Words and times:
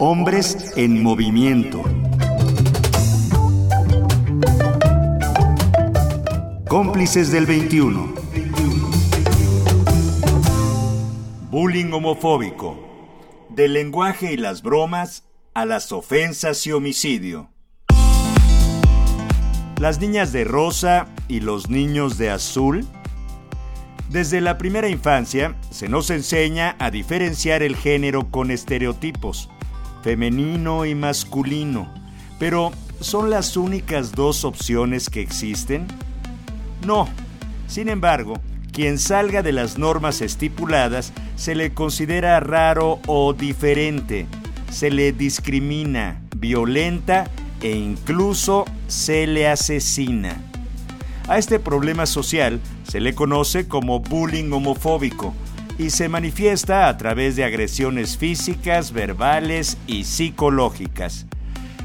Hombres 0.00 0.74
en 0.76 1.02
movimiento. 1.02 1.82
Cómplices 6.68 7.32
del 7.32 7.46
21. 7.46 8.14
Bullying 11.50 11.90
homofóbico. 11.90 12.78
Del 13.48 13.72
lenguaje 13.72 14.34
y 14.34 14.36
las 14.36 14.62
bromas 14.62 15.24
a 15.52 15.66
las 15.66 15.90
ofensas 15.90 16.64
y 16.68 16.70
homicidio. 16.70 17.50
Las 19.80 19.98
niñas 19.98 20.30
de 20.30 20.44
rosa 20.44 21.08
y 21.26 21.40
los 21.40 21.70
niños 21.70 22.18
de 22.18 22.30
azul. 22.30 22.86
Desde 24.10 24.40
la 24.40 24.58
primera 24.58 24.88
infancia 24.88 25.56
se 25.70 25.88
nos 25.88 26.10
enseña 26.10 26.76
a 26.78 26.92
diferenciar 26.92 27.64
el 27.64 27.74
género 27.74 28.30
con 28.30 28.52
estereotipos, 28.52 29.50
femenino 30.08 30.86
y 30.86 30.94
masculino. 30.94 31.92
Pero, 32.38 32.72
¿son 32.98 33.28
las 33.28 33.58
únicas 33.58 34.12
dos 34.12 34.46
opciones 34.46 35.10
que 35.10 35.20
existen? 35.20 35.86
No. 36.86 37.06
Sin 37.66 37.90
embargo, 37.90 38.40
quien 38.72 38.98
salga 38.98 39.42
de 39.42 39.52
las 39.52 39.76
normas 39.76 40.22
estipuladas 40.22 41.12
se 41.36 41.54
le 41.54 41.74
considera 41.74 42.40
raro 42.40 43.00
o 43.06 43.34
diferente, 43.34 44.26
se 44.70 44.90
le 44.90 45.12
discrimina, 45.12 46.22
violenta 46.34 47.28
e 47.60 47.72
incluso 47.76 48.64
se 48.86 49.26
le 49.26 49.46
asesina. 49.46 50.40
A 51.28 51.36
este 51.36 51.60
problema 51.60 52.06
social 52.06 52.60
se 52.84 53.00
le 53.00 53.14
conoce 53.14 53.68
como 53.68 54.00
bullying 54.00 54.50
homofóbico 54.52 55.34
y 55.78 55.90
se 55.90 56.08
manifiesta 56.08 56.88
a 56.88 56.98
través 56.98 57.36
de 57.36 57.44
agresiones 57.44 58.18
físicas, 58.18 58.92
verbales 58.92 59.78
y 59.86 60.04
psicológicas. 60.04 61.26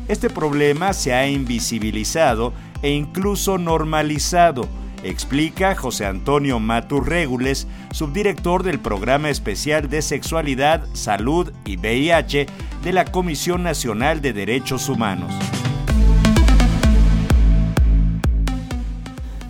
Este 0.07 0.29
problema 0.29 0.93
se 0.93 1.13
ha 1.13 1.27
invisibilizado 1.27 2.53
e 2.81 2.89
incluso 2.89 3.57
normalizado, 3.57 4.67
explica 5.03 5.75
José 5.75 6.05
Antonio 6.05 6.59
Maturrégules, 6.59 7.67
subdirector 7.91 8.63
del 8.63 8.79
Programa 8.79 9.29
Especial 9.29 9.89
de 9.89 10.01
Sexualidad, 10.01 10.85
Salud 10.93 11.53
y 11.63 11.77
VIH 11.77 12.47
de 12.83 12.93
la 12.93 13.05
Comisión 13.05 13.63
Nacional 13.63 14.21
de 14.21 14.33
Derechos 14.33 14.89
Humanos. 14.89 15.33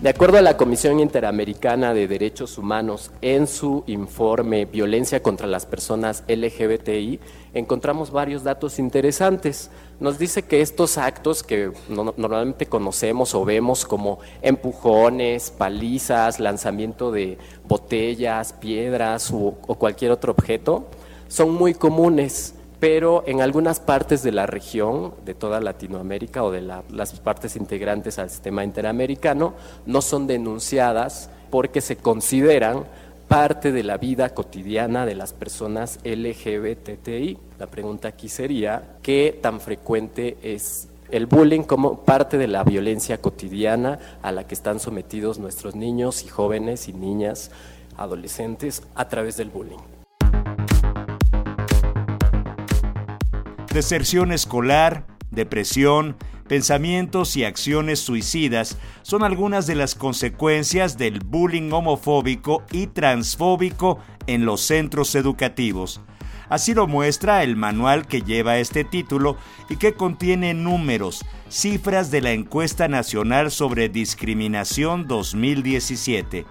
De 0.04 0.10
acuerdo 0.10 0.36
a 0.36 0.42
la 0.42 0.58
Comisión 0.58 1.00
Interamericana 1.00 1.94
de 1.94 2.06
Derechos 2.06 2.58
Humanos, 2.58 3.10
en 3.22 3.46
su 3.46 3.84
informe 3.86 4.66
Violencia 4.66 5.22
contra 5.22 5.46
las 5.46 5.64
Personas 5.64 6.24
LGBTI, 6.28 7.20
encontramos 7.54 8.10
varios 8.10 8.44
datos 8.44 8.78
interesantes. 8.78 9.70
Nos 10.00 10.18
dice 10.18 10.42
que 10.42 10.60
estos 10.60 10.98
actos 10.98 11.42
que 11.42 11.72
normalmente 11.88 12.66
conocemos 12.66 13.34
o 13.34 13.46
vemos 13.46 13.86
como 13.86 14.18
empujones, 14.42 15.50
palizas, 15.50 16.38
lanzamiento 16.38 17.10
de 17.10 17.38
botellas, 17.66 18.52
piedras 18.52 19.32
o 19.32 19.52
cualquier 19.54 20.10
otro 20.10 20.32
objeto, 20.32 20.84
son 21.28 21.54
muy 21.54 21.72
comunes 21.72 22.54
pero 22.84 23.24
en 23.26 23.40
algunas 23.40 23.80
partes 23.80 24.22
de 24.22 24.30
la 24.30 24.44
región, 24.44 25.14
de 25.24 25.32
toda 25.32 25.58
Latinoamérica 25.58 26.44
o 26.44 26.50
de 26.50 26.60
las 26.60 27.18
partes 27.20 27.56
integrantes 27.56 28.18
al 28.18 28.28
sistema 28.28 28.62
interamericano, 28.62 29.54
no 29.86 30.02
son 30.02 30.26
denunciadas 30.26 31.30
porque 31.48 31.80
se 31.80 31.96
consideran 31.96 32.84
parte 33.26 33.72
de 33.72 33.84
la 33.84 33.96
vida 33.96 34.34
cotidiana 34.34 35.06
de 35.06 35.14
las 35.14 35.32
personas 35.32 35.98
LGBTI. 36.04 37.38
La 37.58 37.68
pregunta 37.68 38.08
aquí 38.08 38.28
sería, 38.28 38.96
¿qué 39.00 39.38
tan 39.40 39.62
frecuente 39.62 40.36
es 40.42 40.88
el 41.10 41.24
bullying 41.24 41.62
como 41.62 42.00
parte 42.00 42.36
de 42.36 42.48
la 42.48 42.64
violencia 42.64 43.16
cotidiana 43.16 43.98
a 44.20 44.30
la 44.30 44.46
que 44.46 44.54
están 44.54 44.78
sometidos 44.78 45.38
nuestros 45.38 45.74
niños 45.74 46.22
y 46.22 46.28
jóvenes 46.28 46.86
y 46.88 46.92
niñas, 46.92 47.50
adolescentes, 47.96 48.82
a 48.94 49.08
través 49.08 49.38
del 49.38 49.48
bullying? 49.48 49.93
Deserción 53.74 54.30
escolar, 54.30 55.04
depresión, 55.32 56.16
pensamientos 56.46 57.36
y 57.36 57.42
acciones 57.42 57.98
suicidas 57.98 58.78
son 59.02 59.24
algunas 59.24 59.66
de 59.66 59.74
las 59.74 59.96
consecuencias 59.96 60.96
del 60.96 61.18
bullying 61.18 61.72
homofóbico 61.72 62.62
y 62.70 62.86
transfóbico 62.86 63.98
en 64.28 64.44
los 64.44 64.60
centros 64.60 65.16
educativos. 65.16 66.00
Así 66.48 66.72
lo 66.72 66.86
muestra 66.86 67.42
el 67.42 67.56
manual 67.56 68.06
que 68.06 68.22
lleva 68.22 68.58
este 68.58 68.84
título 68.84 69.36
y 69.68 69.74
que 69.74 69.94
contiene 69.94 70.54
números, 70.54 71.24
cifras 71.48 72.12
de 72.12 72.20
la 72.20 72.30
encuesta 72.30 72.86
nacional 72.86 73.50
sobre 73.50 73.88
discriminación 73.88 75.08
2017. 75.08 76.46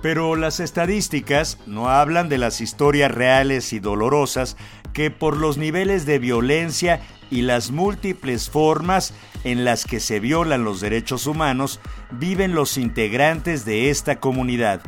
Pero 0.00 0.36
las 0.36 0.60
estadísticas 0.60 1.58
no 1.66 1.88
hablan 1.88 2.28
de 2.28 2.38
las 2.38 2.60
historias 2.60 3.10
reales 3.10 3.72
y 3.72 3.80
dolorosas 3.80 4.56
que 4.98 5.12
por 5.12 5.36
los 5.36 5.58
niveles 5.58 6.06
de 6.06 6.18
violencia 6.18 7.00
y 7.30 7.42
las 7.42 7.70
múltiples 7.70 8.50
formas 8.50 9.14
en 9.44 9.64
las 9.64 9.84
que 9.84 10.00
se 10.00 10.18
violan 10.18 10.64
los 10.64 10.80
derechos 10.80 11.28
humanos 11.28 11.78
viven 12.10 12.52
los 12.52 12.76
integrantes 12.76 13.64
de 13.64 13.90
esta 13.90 14.18
comunidad. 14.18 14.80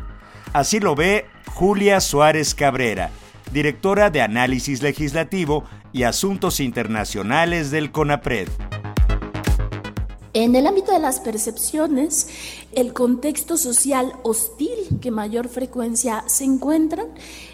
Así 0.52 0.80
lo 0.80 0.96
ve 0.96 1.26
Julia 1.46 2.00
Suárez 2.00 2.56
Cabrera, 2.56 3.12
directora 3.52 4.10
de 4.10 4.20
Análisis 4.20 4.82
Legislativo 4.82 5.62
y 5.92 6.02
Asuntos 6.02 6.58
Internacionales 6.58 7.70
del 7.70 7.92
CONAPRED. 7.92 8.48
En 10.32 10.54
el 10.54 10.68
ámbito 10.68 10.92
de 10.92 11.00
las 11.00 11.18
percepciones, 11.18 12.28
el 12.70 12.92
contexto 12.92 13.56
social 13.56 14.12
hostil 14.22 15.00
que 15.00 15.10
mayor 15.10 15.48
frecuencia 15.48 16.22
se 16.28 16.44
encuentran, 16.44 17.08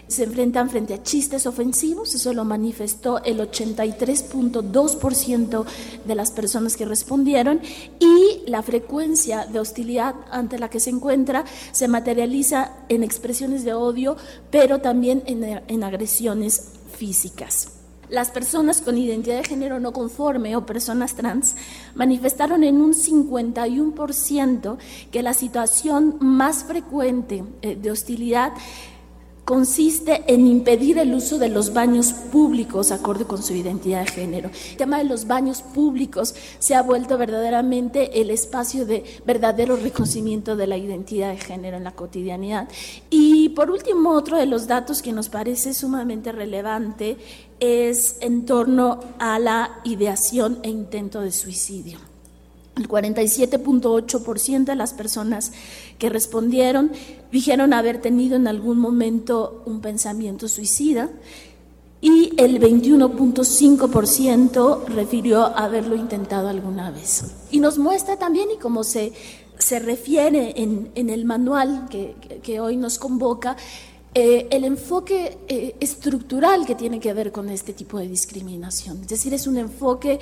se 0.07 0.25
enfrentan 0.25 0.69
frente 0.69 0.93
a 0.93 1.01
chistes 1.01 1.47
ofensivos, 1.47 2.13
eso 2.13 2.33
lo 2.33 2.45
manifestó 2.45 3.23
el 3.23 3.39
83.2% 3.39 5.65
de 6.05 6.15
las 6.15 6.29
personas 6.29 6.77
que 6.77 6.85
respondieron, 6.85 7.61
y 7.99 8.43
la 8.45 8.61
frecuencia 8.61 9.47
de 9.47 9.59
hostilidad 9.59 10.13
ante 10.29 10.59
la 10.59 10.69
que 10.69 10.79
se 10.79 10.91
encuentra 10.91 11.45
se 11.71 11.87
materializa 11.87 12.73
en 12.89 13.03
expresiones 13.03 13.63
de 13.63 13.73
odio, 13.73 14.17
pero 14.51 14.81
también 14.81 15.23
en, 15.25 15.63
en 15.67 15.83
agresiones 15.83 16.73
físicas. 16.95 17.76
Las 18.09 18.31
personas 18.31 18.81
con 18.81 18.97
identidad 18.97 19.37
de 19.37 19.43
género 19.43 19.79
no 19.79 19.91
conforme 19.91 20.55
o 20.55 20.65
personas 20.65 21.15
trans 21.15 21.55
manifestaron 21.93 22.63
en 22.63 22.79
un 22.79 22.93
51% 22.93 24.77
que 25.11 25.23
la 25.23 25.33
situación 25.33 26.15
más 26.21 26.63
frecuente 26.63 27.43
eh, 27.61 27.75
de 27.75 27.91
hostilidad 27.91 28.53
consiste 29.47 30.25
en 30.27 30.45
impedir 30.45 30.97
el 30.97 31.13
uso 31.13 31.37
de 31.37 31.47
los 31.47 31.71
baños 31.71 32.11
públicos 32.11 32.91
acorde 32.91 33.23
con 33.23 33.41
su 33.41 33.53
identidad 33.53 34.01
de 34.01 34.11
género. 34.11 34.51
El 34.71 34.75
tema 34.75 34.97
de 34.97 35.05
los 35.05 35.25
baños 35.25 35.61
públicos 35.61 36.35
se 36.59 36.75
ha 36.75 36.81
vuelto 36.81 37.17
verdaderamente 37.17 38.19
el 38.19 38.29
espacio 38.29 38.85
de 38.85 39.05
verdadero 39.25 39.77
reconocimiento 39.77 40.57
de 40.57 40.67
la 40.67 40.75
identidad 40.75 41.31
de 41.31 41.37
género 41.37 41.77
en 41.77 41.85
la 41.85 41.93
cotidianidad. 41.93 42.67
Y 43.09 43.47
por 43.49 43.71
último, 43.71 44.11
otro 44.11 44.35
de 44.35 44.47
los 44.47 44.67
datos 44.67 45.01
que 45.01 45.13
nos 45.13 45.29
parece 45.29 45.73
sumamente 45.73 46.33
relevante 46.33 47.15
es 47.59 48.17
en 48.21 48.45
torno 48.45 48.99
a 49.19 49.37
la 49.39 49.79
ideación 49.83 50.59
e 50.63 50.69
intento 50.69 51.19
de 51.21 51.31
suicidio. 51.31 51.99
El 52.75 52.87
47.8% 52.87 54.65
de 54.65 54.75
las 54.75 54.93
personas 54.93 55.51
que 55.97 56.09
respondieron 56.09 56.91
dijeron 57.31 57.73
haber 57.73 57.99
tenido 58.01 58.35
en 58.35 58.47
algún 58.47 58.77
momento 58.79 59.63
un 59.65 59.81
pensamiento 59.81 60.47
suicida 60.47 61.09
y 61.99 62.33
el 62.37 62.61
21.5% 62.61 64.85
refirió 64.85 65.57
haberlo 65.57 65.95
intentado 65.95 66.49
alguna 66.49 66.91
vez. 66.91 67.23
Y 67.49 67.59
nos 67.59 67.79
muestra 67.79 68.17
también, 68.17 68.51
y 68.51 68.57
como 68.57 68.83
se, 68.83 69.13
se 69.57 69.79
refiere 69.79 70.61
en, 70.61 70.91
en 70.93 71.09
el 71.09 71.25
manual 71.25 71.87
que, 71.89 72.13
que 72.43 72.59
hoy 72.59 72.77
nos 72.77 72.99
convoca, 72.99 73.57
eh, 74.19 74.47
el 74.49 74.63
enfoque 74.63 75.37
eh, 75.47 75.75
estructural 75.79 76.65
que 76.65 76.73
tiene 76.73 76.99
que 76.99 77.13
ver 77.13 77.31
con 77.31 77.49
este 77.49 77.71
tipo 77.71 77.99
de 77.99 78.07
discriminación. 78.07 79.01
Es 79.01 79.09
decir, 79.09 79.31
es 79.35 79.45
un 79.45 79.57
enfoque 79.57 80.19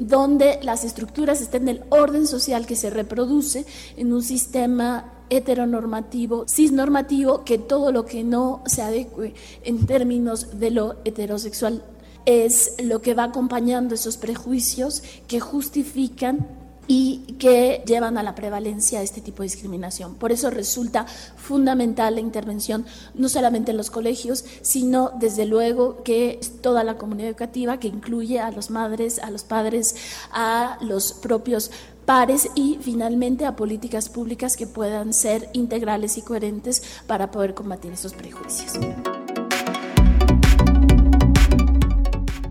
donde 0.00 0.58
las 0.64 0.82
estructuras 0.82 1.40
estén 1.40 1.68
en 1.68 1.76
el 1.76 1.84
orden 1.90 2.26
social 2.26 2.66
que 2.66 2.74
se 2.74 2.90
reproduce 2.90 3.64
en 3.96 4.12
un 4.12 4.24
sistema 4.24 5.12
heteronormativo, 5.30 6.48
cisnormativo, 6.48 7.44
que 7.44 7.58
todo 7.58 7.92
lo 7.92 8.04
que 8.04 8.24
no 8.24 8.64
se 8.66 8.82
adecue 8.82 9.32
en 9.62 9.86
términos 9.86 10.58
de 10.58 10.72
lo 10.72 10.96
heterosexual 11.04 11.84
es 12.24 12.74
lo 12.82 13.00
que 13.00 13.14
va 13.14 13.22
acompañando 13.22 13.94
esos 13.94 14.16
prejuicios 14.16 15.04
que 15.28 15.38
justifican 15.38 16.48
y 16.88 17.18
que 17.38 17.82
llevan 17.86 18.18
a 18.18 18.22
la 18.22 18.34
prevalencia 18.34 18.98
de 18.98 19.04
este 19.04 19.20
tipo 19.20 19.42
de 19.42 19.48
discriminación. 19.48 20.14
Por 20.14 20.32
eso 20.32 20.50
resulta 20.50 21.06
fundamental 21.06 22.14
la 22.14 22.20
intervención 22.20 22.86
no 23.14 23.28
solamente 23.28 23.72
en 23.72 23.76
los 23.76 23.90
colegios, 23.90 24.44
sino 24.62 25.10
desde 25.18 25.46
luego 25.46 26.02
que 26.02 26.40
toda 26.62 26.84
la 26.84 26.96
comunidad 26.96 27.30
educativa 27.30 27.78
que 27.78 27.88
incluye 27.88 28.40
a 28.40 28.50
los 28.50 28.70
madres, 28.70 29.18
a 29.18 29.30
los 29.30 29.44
padres, 29.44 29.96
a 30.32 30.78
los 30.80 31.12
propios 31.12 31.70
pares 32.04 32.48
y 32.54 32.78
finalmente 32.80 33.44
a 33.44 33.56
políticas 33.56 34.08
públicas 34.08 34.56
que 34.56 34.66
puedan 34.66 35.12
ser 35.12 35.50
integrales 35.52 36.16
y 36.16 36.22
coherentes 36.22 36.82
para 37.06 37.30
poder 37.30 37.54
combatir 37.54 37.92
esos 37.92 38.14
prejuicios. 38.14 38.78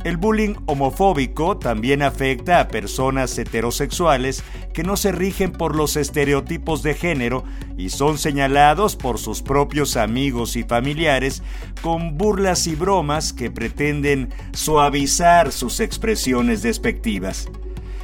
El 0.06 0.18
bullying 0.18 0.54
homofóbico 0.68 1.58
también 1.58 2.04
afecta 2.04 2.60
a 2.60 2.68
personas 2.68 3.36
heterosexuales 3.40 4.44
que 4.72 4.84
no 4.84 4.98
se 4.98 5.12
rigen 5.12 5.52
por 5.52 5.76
los 5.76 5.96
estereotipos 5.96 6.84
de 6.84 6.94
género 6.94 7.44
y 7.76 7.90
son 7.90 8.20
señalados 8.20 8.96
por 8.96 9.18
sus 9.18 9.42
propios 9.42 9.98
amigos 9.98 10.58
y 10.58 10.64
familiares 10.64 11.42
con 11.82 12.20
burlas 12.20 12.68
y 12.68 12.76
bromas 12.76 13.34
que 13.34 13.50
pretenden 13.50 14.30
suavizar 14.54 15.52
sus 15.52 15.80
expresiones 15.80 16.62
despectivas. 16.62 17.50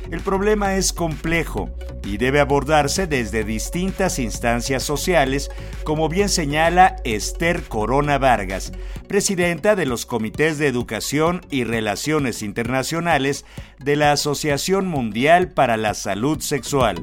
El 0.09 0.21
problema 0.21 0.77
es 0.77 0.93
complejo 0.93 1.69
y 2.03 2.17
debe 2.17 2.39
abordarse 2.39 3.07
desde 3.07 3.43
distintas 3.43 4.19
instancias 4.19 4.83
sociales, 4.83 5.49
como 5.83 6.09
bien 6.09 6.29
señala 6.29 6.95
Esther 7.03 7.63
Corona 7.63 8.17
Vargas, 8.17 8.71
presidenta 9.07 9.75
de 9.75 9.85
los 9.85 10.05
Comités 10.05 10.57
de 10.57 10.67
Educación 10.67 11.41
y 11.49 11.63
Relaciones 11.63 12.41
Internacionales 12.41 13.45
de 13.79 13.95
la 13.95 14.11
Asociación 14.11 14.87
Mundial 14.87 15.49
para 15.49 15.77
la 15.77 15.93
Salud 15.93 16.39
Sexual. 16.39 17.01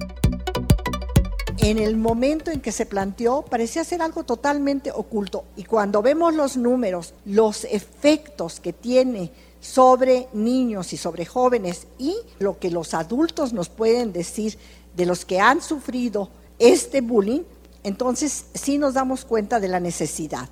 En 1.58 1.78
el 1.78 1.96
momento 1.96 2.52
en 2.52 2.60
que 2.60 2.70
se 2.70 2.86
planteó 2.86 3.42
parecía 3.42 3.82
ser 3.82 4.00
algo 4.00 4.22
totalmente 4.22 4.92
oculto 4.92 5.44
y 5.56 5.64
cuando 5.64 6.02
vemos 6.02 6.32
los 6.34 6.56
números, 6.56 7.14
los 7.24 7.64
efectos 7.64 8.60
que 8.60 8.72
tiene 8.72 9.32
sobre 9.60 10.28
niños 10.32 10.92
y 10.92 10.96
sobre 10.96 11.26
jóvenes 11.26 11.88
y 11.98 12.16
lo 12.38 12.58
que 12.58 12.70
los 12.70 12.94
adultos 12.94 13.52
nos 13.52 13.68
pueden 13.68 14.12
decir 14.12 14.56
de 14.98 15.06
los 15.06 15.24
que 15.24 15.38
han 15.38 15.62
sufrido 15.62 16.28
este 16.58 17.00
bullying, 17.00 17.42
entonces 17.84 18.46
sí 18.52 18.78
nos 18.78 18.94
damos 18.94 19.24
cuenta 19.24 19.60
de 19.60 19.68
la 19.68 19.78
necesidad. 19.78 20.48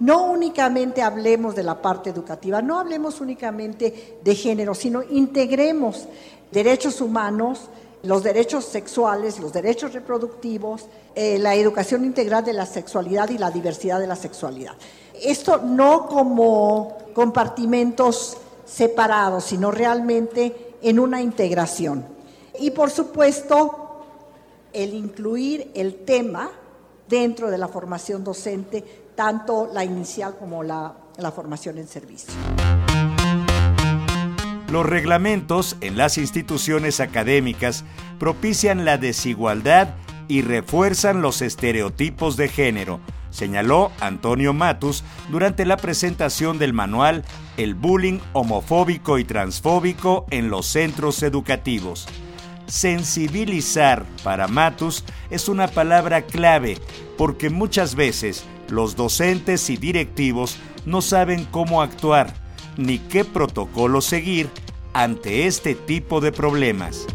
No 0.00 0.24
únicamente 0.24 1.00
hablemos 1.00 1.54
de 1.54 1.62
la 1.62 1.80
parte 1.80 2.10
educativa, 2.10 2.60
no 2.60 2.80
hablemos 2.80 3.20
únicamente 3.20 4.18
de 4.22 4.34
género, 4.34 4.74
sino 4.74 5.04
integremos 5.04 6.08
derechos 6.50 7.00
humanos, 7.00 7.68
los 8.02 8.24
derechos 8.24 8.64
sexuales, 8.64 9.38
los 9.38 9.52
derechos 9.52 9.92
reproductivos, 9.92 10.86
eh, 11.14 11.38
la 11.38 11.54
educación 11.54 12.04
integral 12.04 12.44
de 12.44 12.54
la 12.54 12.66
sexualidad 12.66 13.30
y 13.30 13.38
la 13.38 13.52
diversidad 13.52 14.00
de 14.00 14.08
la 14.08 14.16
sexualidad. 14.16 14.74
Esto 15.22 15.58
no 15.58 16.08
como 16.08 16.98
compartimentos 17.14 18.38
separados, 18.66 19.44
sino 19.44 19.70
realmente 19.70 20.74
en 20.82 20.98
una 20.98 21.22
integración. 21.22 22.17
Y 22.60 22.70
por 22.70 22.90
supuesto, 22.90 24.04
el 24.72 24.94
incluir 24.94 25.70
el 25.74 26.04
tema 26.04 26.50
dentro 27.08 27.50
de 27.50 27.58
la 27.58 27.68
formación 27.68 28.24
docente, 28.24 28.84
tanto 29.14 29.70
la 29.72 29.84
inicial 29.84 30.36
como 30.36 30.62
la, 30.62 30.94
la 31.16 31.32
formación 31.32 31.78
en 31.78 31.88
servicio. 31.88 32.32
Los 34.70 34.84
reglamentos 34.84 35.76
en 35.80 35.96
las 35.96 36.18
instituciones 36.18 37.00
académicas 37.00 37.84
propician 38.18 38.84
la 38.84 38.98
desigualdad 38.98 39.94
y 40.28 40.42
refuerzan 40.42 41.22
los 41.22 41.40
estereotipos 41.40 42.36
de 42.36 42.48
género, 42.48 43.00
señaló 43.30 43.90
Antonio 43.98 44.52
Matus 44.52 45.04
durante 45.30 45.64
la 45.64 45.78
presentación 45.78 46.58
del 46.58 46.74
manual 46.74 47.24
El 47.56 47.74
bullying 47.74 48.18
homofóbico 48.34 49.18
y 49.18 49.24
transfóbico 49.24 50.26
en 50.30 50.50
los 50.50 50.66
centros 50.66 51.22
educativos. 51.22 52.06
Sensibilizar 52.68 54.04
para 54.22 54.46
Matus 54.46 55.02
es 55.30 55.48
una 55.48 55.68
palabra 55.68 56.26
clave 56.26 56.76
porque 57.16 57.48
muchas 57.48 57.94
veces 57.94 58.44
los 58.68 58.94
docentes 58.94 59.70
y 59.70 59.78
directivos 59.78 60.58
no 60.84 61.00
saben 61.00 61.46
cómo 61.46 61.80
actuar 61.80 62.34
ni 62.76 62.98
qué 62.98 63.24
protocolo 63.24 64.02
seguir 64.02 64.50
ante 64.92 65.46
este 65.46 65.74
tipo 65.74 66.20
de 66.20 66.30
problemas. 66.30 67.06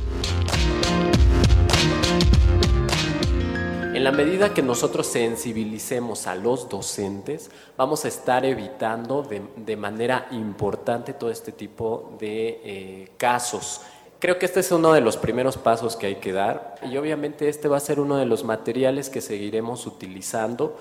En 3.93 4.03
la 4.03 4.11
medida 4.11 4.55
que 4.55 4.63
nosotros 4.63 5.05
sensibilicemos 5.05 6.25
a 6.25 6.33
los 6.33 6.67
docentes, 6.67 7.51
vamos 7.77 8.05
a 8.05 8.07
estar 8.07 8.43
evitando 8.43 9.21
de, 9.21 9.77
manera 9.77 10.27
importante 10.31 11.13
todo 11.13 11.29
este 11.29 11.51
tipo 11.51 12.17
de 12.19 12.59
eh, 12.63 13.11
casos. 13.17 13.81
Creo 14.23 14.39
que 14.39 14.45
este 14.45 14.61
es 14.61 14.71
uno 14.71 14.93
de 14.93 15.01
los 15.01 15.17
primeros 15.17 15.57
pasos 15.57 15.97
que 15.97 16.05
hay 16.05 16.15
que 16.15 16.31
dar 16.31 16.75
y 16.89 16.95
obviamente 16.95 17.49
este 17.49 17.67
va 17.67 17.75
a 17.75 17.81
ser 17.81 17.99
uno 17.99 18.15
de 18.15 18.25
los 18.25 18.45
materiales 18.45 19.09
que 19.09 19.19
seguiremos 19.19 19.85
utilizando 19.85 20.77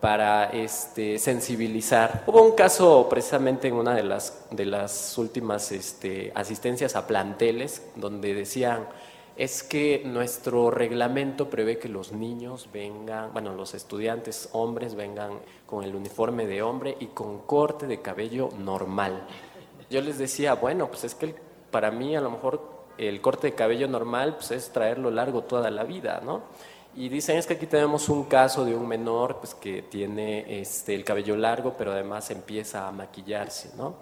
para 0.00 0.46
este, 0.46 1.18
sensibilizar. 1.18 2.24
Hubo 2.26 2.42
un 2.42 2.52
caso 2.52 3.06
precisamente 3.10 3.68
en 3.68 3.74
una 3.74 3.94
de 3.94 4.02
las, 4.02 4.46
de 4.50 4.64
las 4.64 5.18
últimas 5.18 5.72
este, 5.72 6.32
asistencias 6.34 6.96
a 6.96 7.06
planteles 7.06 7.82
donde 7.96 8.32
decían 8.32 8.86
es 9.36 9.62
que 9.62 10.00
nuestro 10.06 10.70
reglamento 10.70 11.50
prevé 11.50 11.78
que 11.78 11.90
los 11.90 12.12
niños 12.12 12.70
vengan, 12.72 13.30
bueno, 13.34 13.52
los 13.54 13.74
estudiantes 13.74 14.48
hombres 14.52 14.94
vengan 14.94 15.40
con 15.66 15.84
el 15.84 15.94
uniforme 15.94 16.46
de 16.46 16.62
hombre 16.62 16.96
y 16.98 17.08
con 17.08 17.40
corte 17.40 17.86
de 17.86 18.00
cabello 18.00 18.48
normal. 18.58 19.26
Yo 19.90 20.00
les 20.00 20.16
decía, 20.16 20.54
bueno, 20.54 20.88
pues 20.88 21.04
es 21.04 21.14
que 21.14 21.34
para 21.70 21.90
mí 21.90 22.16
a 22.16 22.22
lo 22.22 22.30
mejor 22.30 22.75
el 22.98 23.20
corte 23.20 23.48
de 23.48 23.54
cabello 23.54 23.88
normal 23.88 24.36
pues 24.36 24.50
es 24.50 24.70
traerlo 24.70 25.10
largo 25.10 25.42
toda 25.42 25.70
la 25.70 25.84
vida, 25.84 26.20
¿no? 26.24 26.42
Y 26.94 27.10
dicen, 27.10 27.36
es 27.36 27.46
que 27.46 27.54
aquí 27.54 27.66
tenemos 27.66 28.08
un 28.08 28.24
caso 28.24 28.64
de 28.64 28.74
un 28.74 28.88
menor 28.88 29.36
pues, 29.36 29.54
que 29.54 29.82
tiene 29.82 30.60
este, 30.60 30.94
el 30.94 31.04
cabello 31.04 31.36
largo, 31.36 31.74
pero 31.76 31.92
además 31.92 32.30
empieza 32.30 32.88
a 32.88 32.92
maquillarse, 32.92 33.70
¿no? 33.76 33.96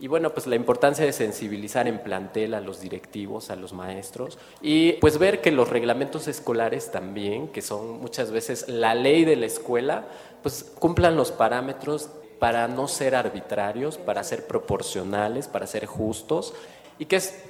Y 0.00 0.08
bueno, 0.08 0.30
pues 0.30 0.48
la 0.48 0.56
importancia 0.56 1.04
de 1.04 1.12
sensibilizar 1.12 1.86
en 1.86 2.00
plantel 2.00 2.54
a 2.54 2.60
los 2.60 2.80
directivos, 2.80 3.50
a 3.50 3.56
los 3.56 3.72
maestros 3.72 4.36
y 4.60 4.94
pues 4.94 5.18
ver 5.18 5.40
que 5.40 5.52
los 5.52 5.68
reglamentos 5.68 6.26
escolares 6.26 6.90
también, 6.90 7.46
que 7.48 7.62
son 7.62 8.00
muchas 8.00 8.32
veces 8.32 8.68
la 8.68 8.96
ley 8.96 9.24
de 9.24 9.36
la 9.36 9.46
escuela, 9.46 10.06
pues 10.42 10.64
cumplan 10.76 11.14
los 11.14 11.30
parámetros 11.30 12.08
para 12.40 12.66
no 12.66 12.88
ser 12.88 13.14
arbitrarios, 13.14 13.98
para 13.98 14.24
ser 14.24 14.48
proporcionales, 14.48 15.46
para 15.46 15.68
ser 15.68 15.86
justos 15.86 16.52
y 16.98 17.04
que 17.04 17.16
es 17.16 17.40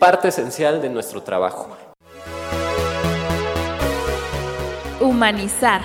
parte 0.00 0.28
esencial 0.28 0.80
de 0.80 0.88
nuestro 0.88 1.22
trabajo. 1.22 1.76
Humanizar. 5.00 5.82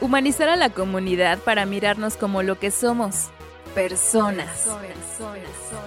Humanizar 0.00 0.48
a 0.48 0.56
la 0.56 0.70
comunidad 0.70 1.38
para 1.38 1.64
mirarnos 1.66 2.16
como 2.16 2.42
lo 2.42 2.58
que 2.58 2.70
somos 2.70 3.28
personas. 3.74 4.68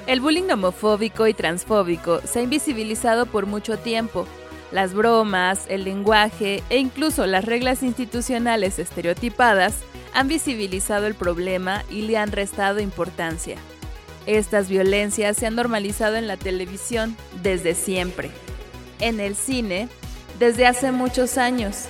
El 0.07 0.21
bullying 0.21 0.49
homofóbico 0.51 1.27
y 1.27 1.33
transfóbico 1.33 2.21
se 2.21 2.39
ha 2.39 2.41
invisibilizado 2.43 3.25
por 3.25 3.45
mucho 3.45 3.77
tiempo. 3.77 4.25
Las 4.71 4.93
bromas, 4.93 5.65
el 5.67 5.83
lenguaje 5.83 6.63
e 6.69 6.77
incluso 6.77 7.25
las 7.25 7.45
reglas 7.45 7.83
institucionales 7.83 8.79
estereotipadas 8.79 9.75
han 10.13 10.27
visibilizado 10.27 11.07
el 11.07 11.15
problema 11.15 11.83
y 11.89 12.03
le 12.03 12.17
han 12.17 12.31
restado 12.31 12.79
importancia. 12.79 13.57
Estas 14.27 14.69
violencias 14.69 15.37
se 15.37 15.45
han 15.45 15.55
normalizado 15.55 16.15
en 16.15 16.27
la 16.27 16.37
televisión 16.37 17.15
desde 17.43 17.75
siempre, 17.75 18.31
en 18.99 19.19
el 19.19 19.35
cine 19.35 19.87
desde 20.39 20.65
hace 20.65 20.91
muchos 20.91 21.37
años, 21.37 21.85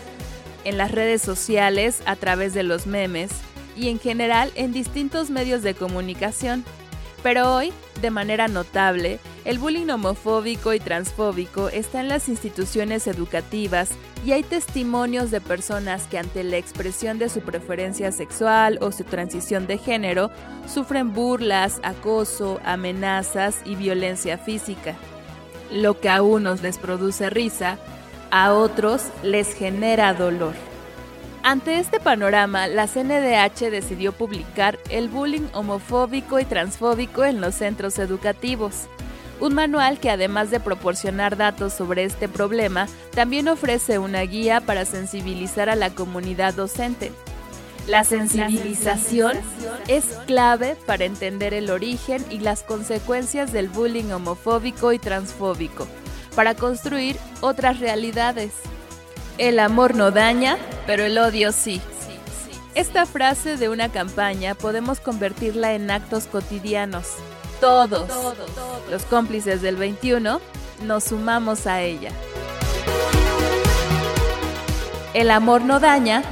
en 0.66 0.78
las 0.78 0.92
redes 0.92 1.22
sociales 1.22 2.02
a 2.06 2.16
través 2.16 2.54
de 2.54 2.64
los 2.64 2.88
memes, 2.88 3.32
y 3.76 3.90
en 3.90 4.00
general 4.00 4.52
en 4.56 4.74
distintos 4.74 5.30
medios 5.30 5.62
de 5.62 5.74
comunicación. 5.74 6.64
Pero 7.24 7.54
hoy, 7.54 7.74
de 8.02 8.12
manera 8.12 8.48
notable, 8.48 9.20
el 9.46 9.60
bullying 9.60 9.90
homofóbico 9.90 10.74
y 10.74 10.80
transfóbico 10.80 11.70
está 11.70 12.00
en 12.00 12.08
las 12.08 12.30
instituciones 12.30 13.08
educativas 13.08 13.90
y 14.26 14.32
hay 14.32 14.42
testimonios 14.42 15.30
de 15.30 15.40
personas 15.40 16.08
que 16.08 16.18
ante 16.18 16.44
la 16.44 16.58
expresión 16.58 17.20
de 17.20 17.30
su 17.30 17.42
preferencia 17.42 18.12
sexual 18.12 18.80
o 18.82 18.92
su 18.92 19.04
transición 19.04 19.68
de 19.68 19.78
género 19.78 20.32
sufren 20.68 21.14
burlas, 21.14 21.80
acoso, 21.84 22.60
amenazas 22.66 23.58
y 23.66 23.76
violencia 23.76 24.40
física. 24.40 24.96
Lo 25.72 26.00
que 26.00 26.10
a 26.10 26.24
unos 26.24 26.64
les 26.64 26.80
produce 26.80 27.30
risa, 27.30 27.78
a 28.32 28.54
otros 28.54 29.04
les 29.22 29.54
genera 29.54 30.16
dolor. 30.16 30.54
Ante 31.44 31.78
este 31.78 32.00
panorama, 32.00 32.66
la 32.66 32.88
CNDH 32.88 33.70
decidió 33.70 34.12
publicar 34.12 34.80
el 34.90 35.08
bullying 35.08 35.48
homofóbico 35.54 36.40
y 36.40 36.46
transfóbico 36.46 37.24
en 37.26 37.42
los 37.42 37.54
centros 37.54 38.00
educativos, 38.00 38.88
un 39.40 39.54
manual 39.54 40.00
que 40.00 40.10
además 40.10 40.52
de 40.52 40.60
proporcionar 40.60 41.38
datos 41.38 41.74
sobre 41.74 42.04
este 42.04 42.28
problema, 42.28 42.88
también 43.12 43.48
ofrece 43.48 44.00
una 44.00 44.22
guía 44.22 44.62
para 44.62 44.86
sensibilizar 44.86 45.70
a 45.70 45.76
la 45.76 45.90
comunidad 45.90 46.54
docente. 46.54 47.12
La 47.88 48.04
sensibilización 48.04 49.38
es 49.88 50.06
clave 50.26 50.76
para 50.88 51.06
entender 51.06 51.54
el 51.54 51.70
origen 51.70 52.26
y 52.32 52.40
las 52.40 52.64
consecuencias 52.64 53.52
del 53.52 53.70
bullying 53.70 54.12
homofóbico 54.12 54.92
y 54.92 54.98
transfóbico, 54.98 55.88
para 56.36 56.56
construir 56.56 57.18
otras 57.42 57.80
realidades. 57.80 58.54
El 59.38 59.60
amor 59.60 59.96
no 59.96 60.10
daña, 60.12 60.58
pero 60.88 61.04
el 61.04 61.18
odio 61.18 61.52
sí. 61.52 61.80
Esta 62.74 63.06
frase 63.06 63.56
de 63.56 63.70
una 63.70 63.90
campaña 63.90 64.56
podemos 64.56 65.00
convertirla 65.00 65.74
en 65.74 65.92
actos 65.92 66.26
cotidianos. 66.26 67.08
Todos, 67.60 68.10
los 68.90 69.04
cómplices 69.04 69.62
del 69.62 69.76
21, 69.78 70.42
nos 70.84 71.04
sumamos 71.06 71.68
a 71.68 71.82
ella. 71.82 72.12
El 75.14 75.32
amor 75.32 75.64
no 75.64 75.80
daña, 75.80 76.24